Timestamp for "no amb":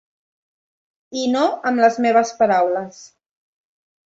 1.33-1.83